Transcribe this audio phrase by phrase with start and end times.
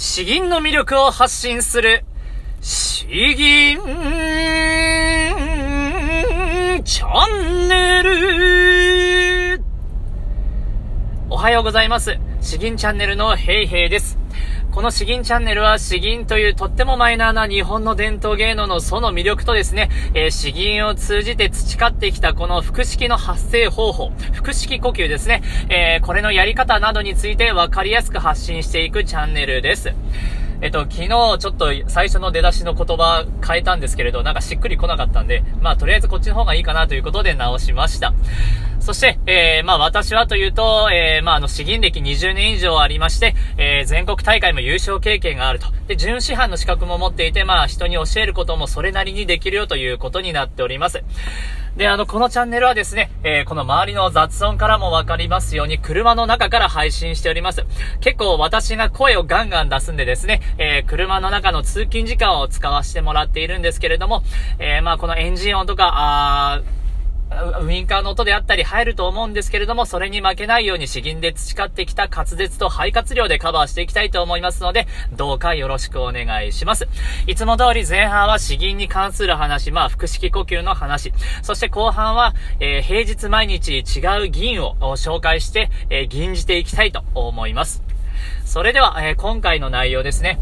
[0.00, 2.04] 詩吟の魅力を発信する、
[2.60, 3.80] 詩吟
[6.84, 9.60] チャンネル。
[11.28, 12.16] おはようございます。
[12.40, 14.17] 詩吟チャンネルのヘイヘイです。
[14.78, 29.92] この詩吟チャンネルは詩吟というとってもマイナーな日本の伝統芸能のその魅力とですね、えー、詩吟を通じて培ってきたこの腹式の発声方法、腹式呼吸ですね、えー、これのやり方などについて分かりやすく発信していくチャンネルです。
[30.60, 38.12] えっと、昨日ちょっと最初の出だしの言葉変えたんですけれど、なんかしっくり来なかったんで、まあとりあえずこっちの方がいいかなということで直しました。
[38.80, 45.66] そして、えー、まあ私はというと、えー、まああの、詩吟歴20年以上ありまして、えー、全国大会も優勝経験があると。
[45.86, 51.04] で、準師範の資格も持っていて、まあ人に教えることもそれなりにできるよということになっております。
[51.76, 57.64] で、あの、このチャンネルはですね、えー、この周りの雑音からもわかりますように、車の中から配信しております。
[58.00, 64.22] 結構私が声をガンガン出すんでですね、えー、車の中の通勤時間を使わせてもらっているんですけれども、
[64.58, 66.77] えー、まあこのエンジン音とか、あー、
[67.60, 76.88] ウインカーの音であったり入ると思うんですけれども、それに負けないように詩吟で培ってきた滑舌と肺活量でカバーしていきたいと思いますので、どうかよろしくお願いします。
[77.26, 81.12] いつも通り前半は詩吟に関する話、まあ、腹式呼吸の話、
[81.42, 87.82] そして後半は、えー、平日毎日違う銀を紹介して、えー、吟じていきたいと思います。
[88.44, 90.38] それでは、えー、今回の内容ですね。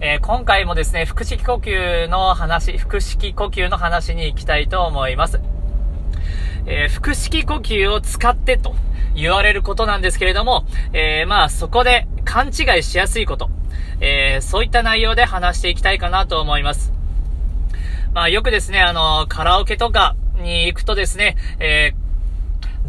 [0.00, 5.40] えー、今回もですね、腹式呼吸の話、腹式呼吸の話に行きたいと思います。
[6.66, 8.74] えー、腹式呼吸を使ってと
[9.14, 13.50] 言われることなんですけれども、えー、まあそこで勘違いしやすいこと、
[14.00, 16.92] えー、そういった内容で話していきたいかなと思います。
[18.12, 21.92] まあよくですね、あの、カラオケとかに行くとですね、え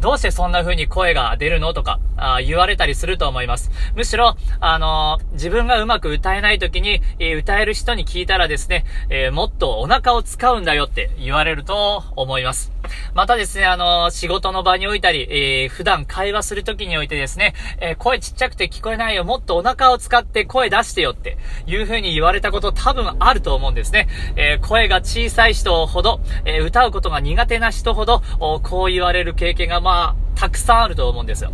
[0.02, 3.70] どうしてそんな風に声が出るのとか、あ言われたりすると思います。
[3.96, 12.71] むしろ、あのー、自分がうまく歌えない時に、えー、歌える人に聞いたらですね、えー、もっとお腹を使うんだよって言われると思います。
[13.14, 21.38] またですね、あの仕事の場においたり、え普段会話する時においてですね、え声ちっちゃくて聞こえないよ、もっとお腹を使って声出してよって
[21.68, 24.08] いう風に言われたこと多分あると思うんですね。
[24.36, 28.22] え声が小さい人ほど、え歌うことが苦手な人ほど、
[28.64, 31.52] こう言われる経験がまあ、たくさんあると思うんですよ。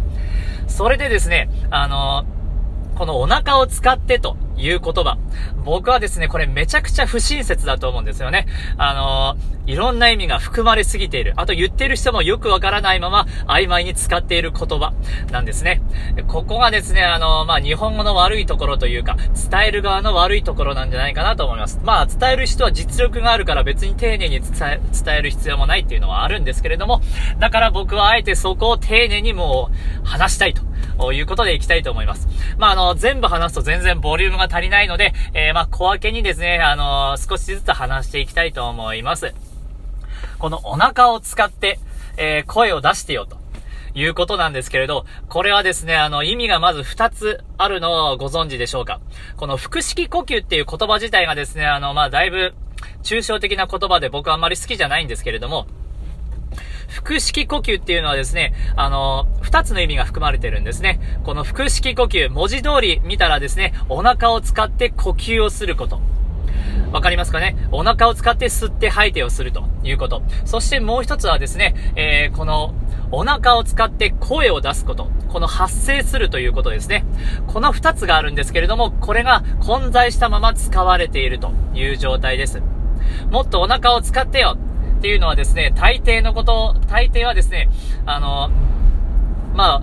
[0.67, 2.25] それでですね、あの
[2.95, 5.17] このお腹を使ってという言葉。
[5.63, 8.47] 僕はですね、これめちゃくちゃ不親切だと思うんですよね。
[8.77, 11.33] あのー、いろんな意味が含まれすぎている。
[11.35, 14.93] あと言ってる人もよくわからないまま曖昧に使っている言葉
[15.31, 15.81] なんですね。
[16.27, 19.17] ここがですね、あのー、まあ、日本語の悪いところというか、
[19.49, 21.79] 伝える側の悪いところなんじゃないかなと思います。
[21.83, 27.01] まあ、伝える人は実力があるから別に丁寧に伝え、伝える必要もないっていうのはあるんですけれども、
[27.39, 29.69] だから僕はあえてそこを丁寧にも
[30.03, 30.66] う話したいと。
[30.97, 32.27] ということでいきたいと思います。
[32.57, 39.33] まあ、あの、全部話すと全然ボリュームが足りないので、えー、まあ、小分けにですね、あの少しずつ話していきたいと思います。
[40.39, 41.79] このお腹を使って、
[42.17, 43.37] えー、声を出してよと。
[43.97, 49.01] いうことなんですけれど、これはですね、あの、意味がまず2つあるのをご存知でしょうか。
[49.37, 52.53] この腹式呼吸っていう言葉自体がですね、あの、まあ、だいぶ、
[53.01, 55.65] 抽象的な言葉で僕はあんまり好きじゃないんですけれども、
[56.87, 60.99] 腹式呼吸っていうのはですね、あの、二つの意味が含まれてるんですね。
[61.23, 66.01] この腹式呼吸、文字通り見たらですね、お腹を使って呼吸をすること。
[66.91, 67.57] わかりますかね？
[67.71, 70.23] お腹を使って吸って吐いてをするということ。
[70.45, 72.73] そしてもう一つはですね、えー、この
[73.11, 75.09] お腹を使って声を出すこと。
[75.27, 77.05] この発声するということですね。
[77.47, 82.61] この二つがあるんですけれども、これが混在したまま使われているという状態です。
[83.29, 84.57] もっとお腹を使ってよ
[84.97, 87.69] っていうのはですね、大抵のこと、大抵はですね、
[88.05, 88.49] あの、
[89.53, 89.81] まあ、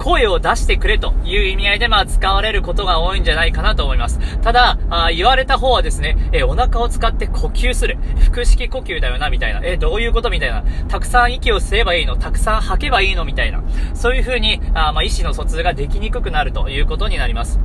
[0.00, 4.18] 声を出してくれという意味合いで、まあ、使われることが多いんじゃないかなと思います。
[4.38, 7.98] ただ、あ言われた方はですね、えお腹を使って呼吸する。
[8.32, 9.60] 腹式呼吸だよな、みたいな。
[9.62, 10.64] えどういうことみたいな。
[10.88, 13.62] たくさん息を吸えばいいのたくさん吐けばいいのみたいな。
[13.94, 17.60] そういう風に、あまあ、意思の疎通ができにくくなるということになります。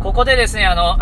[0.00, 0.96] ここでですね、あの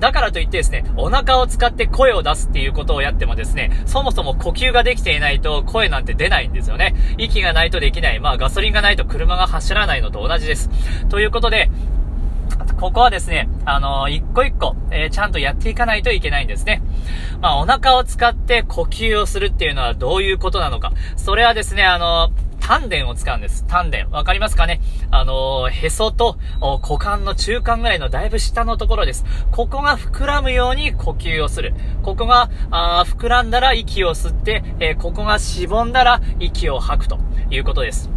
[0.00, 6.94] だからといってですね、お腹を使って声を出すっていうことをやってもですね、そもそも呼吸ができていないと声なんて出ないんですよね。
[7.18, 8.18] 息がないとできない。
[8.18, 10.70] まあガソリンがないと車が走らないのと同じです。
[11.08, 11.70] ということで、
[12.78, 16.82] ここはですね、あのー、一個一個、えー、ちゃんとやっていかないといけないんですね。
[17.40, 20.92] まあ、お腹を使って呼吸をするっていうのはどういうことなのか。
[21.16, 23.64] それはですね、あのー丹田を使うんです。
[23.66, 24.06] 丹田。
[24.10, 24.80] わかりますかね？
[25.10, 29.24] あのー、へそと股間の中間ぐらいのだいぶ下のところです。
[29.50, 31.74] ここが膨らむように呼吸をする。
[32.02, 37.18] ここが、あ膨らんだら息を吸って、えー、ここがしぼんだら息を吐くと
[37.50, 38.10] いうことです。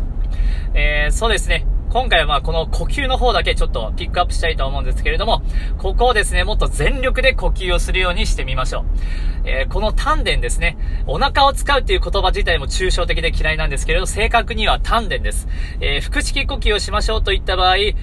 [0.76, 1.66] えー、そうですね。
[1.94, 5.44] 今回はまあこの呼吸の方だけちょっとピックアップしたいと思うんですけれども、
[5.78, 8.86] ここをですね、もっと全力で呼吸をするようにしてみましょう。
[9.46, 10.76] えー、この丹田ですね、
[11.06, 15.48] お腹を使うっていう言葉自体も抽象的で嫌いなんですけれど、正確には丹田です。
[15.82, 17.94] えー、腹式呼吸をしましょうといった場合、え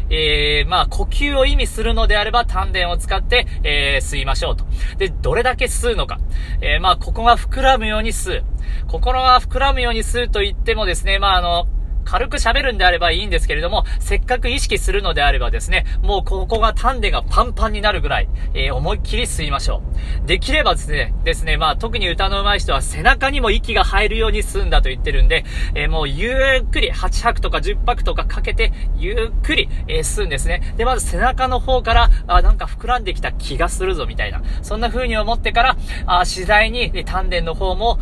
[0.65, 4.67] ー、まあ呼吸を意味するのであれば丹田を使って、えー、吸いましょうと。
[4.99, 6.21] で、どれだけ吸うのか。
[6.61, 8.45] えー、まあここが膨らむように吸う。
[8.87, 11.67] 心が膨らむように吸うと言ってもですね、まああの、
[12.05, 19.83] 軽く喋るんであればいいんですけれども、せっかく意識するのであればですね、もうここが丹田がパンパンになるぐらい、えー、思いっきり吸いましょ
[20.25, 20.27] う。
[20.27, 25.45] できればですね、ですね、まあ特に歌の上手い人は背中にも息が入るように吸うんだと言ってるんで、
[25.75, 26.33] えー、もうゆ
[26.63, 30.75] っくり8拍とか10拍とかかけて、ゆっくり、えー、吸うんですね。
[30.77, 35.77] で、まず背中の方から、あ、なんか膨らんできた気がするぞみたいな、そんな風に思ってから、
[36.07, 37.99] あ次第に丹田の方も、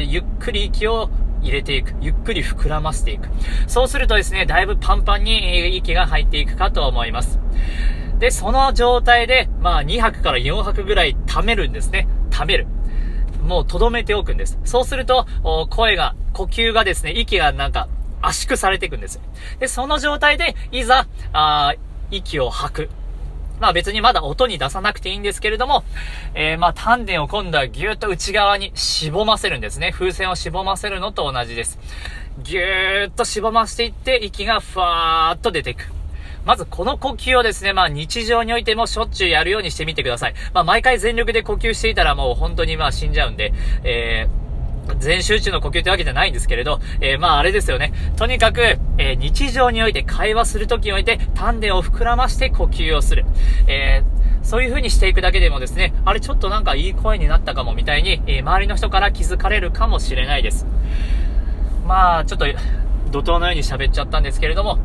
[0.00, 1.10] ゆっくり息を
[1.42, 1.94] 入れていく。
[2.00, 3.28] ゆっくり膨らませていく。
[3.66, 7.38] そうするとですね、だいぶパンパンに息が入っていくかと思います。
[8.18, 12.06] で、その状態で、まあ2泊から4泊ぐらい溜めるんですね。
[12.30, 12.66] 溜める。
[13.42, 14.58] もう留めておくんです。
[14.64, 15.26] そうすると、
[15.70, 17.88] 声が、呼吸がですね、息がなんか
[18.20, 19.20] 圧縮されていくんです。
[19.58, 21.74] で、その状態で、いざ、あ
[22.10, 22.90] 息を吐く。
[23.62, 25.84] まあ別にまだ音に出さなくていいんですけれども、
[26.34, 29.92] えー、まあ丹田を今度はぎゅーっと内側に絞ませるんですね。
[29.92, 31.78] 風船を絞ませるのと同じです。
[32.42, 35.92] ぎゅーっと絞ませていって、息がふわーっと出ていく。
[36.44, 40.34] まずこの呼吸をですね、まあ日常においてもしょっちゅうやるようにしてみてください。
[40.52, 43.52] まあ毎回全力で呼吸していたらもう本当にまあ死んじゃうんで、
[43.84, 44.41] えー
[44.98, 47.92] 全集中の呼吸ってわけじゃないんですけれど、えー、まああれですよね。
[48.16, 53.24] とにかく、えー、日常において会話するときにおいて丹田を膨らまして呼吸をする。
[53.66, 60.66] えー、そういう風にしていくだけでもですね、あれちょっとなんかいい声になったかもみたいに、え周りの人から気づかれるかもしれないです。
[61.86, 62.46] まあちょっと
[63.10, 64.78] 怒涛のように喋っちゃったんですけれども、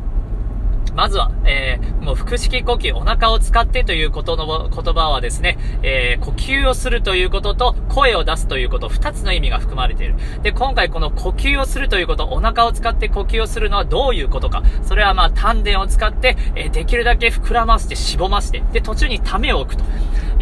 [0.98, 10.16] まずは、えー、もう腹式呼吸、お腹を使ってということの言葉はですね、えー、呼吸をするということと声を出すということ、二つの意味が含まれている。
[10.42, 14.64] で、今回この呼吸をするということ、お腹を使って呼吸をするのはどういうことか。
[14.82, 19.84] それはまあ丹田を使って、えー、できるだけ膨らませて、しぼませて、で、途中にためを置くと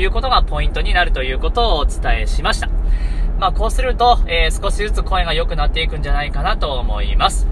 [0.01, 2.71] いうことがポイントになるということをお伝えしました。
[3.39, 7.47] まあこうすると、えー、少しずつ声が良くなっていくんじゃないかなと思います。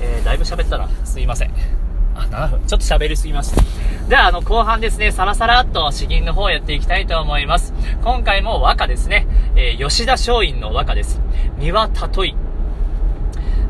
[0.00, 1.73] えー、だいぶ喋ったらすいません。
[2.14, 2.66] あ、7分。
[2.66, 3.62] ちょっと喋りすぎました。
[4.08, 7.72] では、あの、後半ですね、さらさらっと詩吟の方をやっていきたいと思います。
[8.02, 9.26] 今回も和歌ですね。
[9.56, 11.20] えー、吉田松陰の和歌です。
[11.58, 12.36] 三輪例い。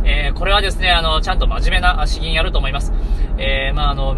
[0.06, 2.92] えー、これはですね、あの、ちゃんと真面目な詩吟やると思います。
[3.38, 4.16] えー、まあ、あの、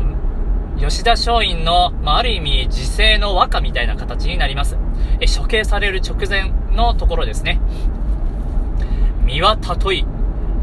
[0.78, 4.76] 吉田松陰の、まあ、ある意味、時世の和歌みたいな形になります。
[5.20, 7.60] え処刑される直前のところですね。
[9.24, 10.04] 三輪例い、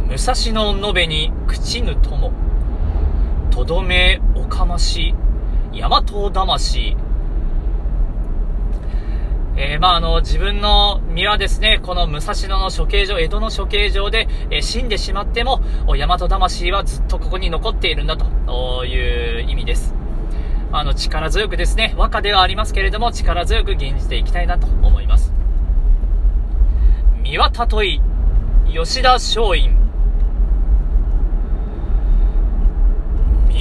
[0.08, 2.32] 武蔵野延べに口ぬ友。
[3.54, 5.14] とどめおかまし、
[5.72, 6.98] 大和魂。
[9.56, 19.94] えー、まあ、あの、自分の身はですね、この武蔵野の処刑場、江戸の処刑場で、えー、死んでしまっても、大和魂はずっとここに残っているんだという意味です。
[20.72, 25.32] あの、力強くですね、和歌ではありますけれども、力強く吟じていきたいなと思います。
[27.22, 28.02] 三輪例い、
[28.74, 29.83] 吉田松陰。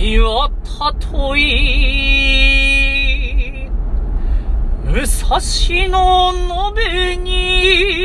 [0.04, 1.44] 岩たとい、
[4.84, 5.40] 武蔵
[5.88, 8.02] の延べに、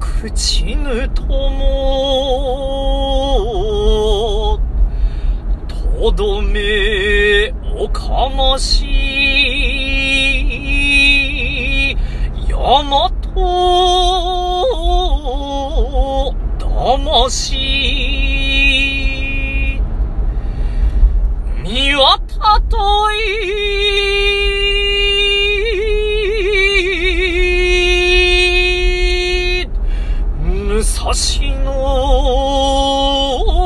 [0.00, 1.58] 口ぬとも、
[6.00, 8.86] とどめおかまし、
[12.50, 13.10] 大和
[16.58, 17.67] 魂
[22.48, 22.78] たと
[23.12, 23.12] え、
[30.42, 31.12] 武蔵
[31.62, 33.57] 野。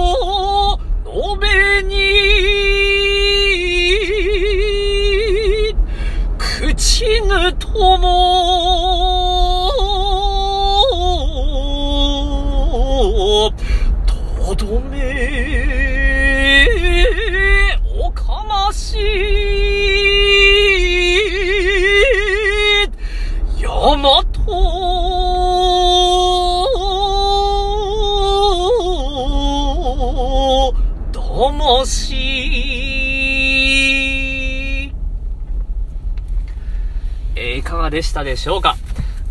[37.42, 38.76] えー、いかがでしたでしょうか、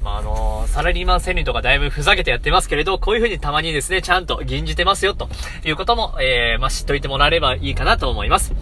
[0.03, 5.30] まあ、あのー、サラリーマン川柳とかだいぶふざけてやってますけれど、こういう風にたまにですね、ちゃんと吟じてますよ、と
[5.63, 8.53] いうことも、えー、まあ、知っといてもらえればいいかなと思います。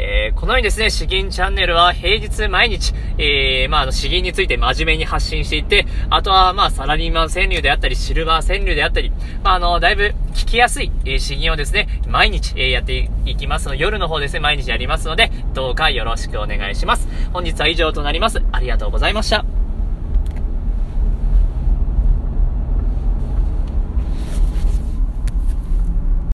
[0.00, 9.10] えー、このようにですね、詩吟チャンネルは平日毎日、えー、まあ、の、詩吟について真面目に発信していて、あとは、まあ、サラリーマン川柳であったり、シルバー川柳であったり、
[9.42, 17.07] まあ、あの、だいぶ聞きやすい、え、詩吟をですね、毎日、え、やっていきますので、夜の方ですね、毎日やりますので、どうかよろしくお願いします。
[17.32, 18.42] 本日は以上となります。
[18.52, 19.57] ありがとうございました。